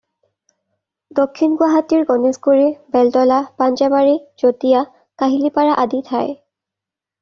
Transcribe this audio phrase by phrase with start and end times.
[1.19, 2.65] দক্ষিণ গুৱাহাটীৰ গণেশগুৰি,
[2.97, 4.85] বেলতলা, পাঞ্জাবাৰী, জটীয়া,
[5.25, 6.39] কাহিলীপাৰা আদি ঠায়।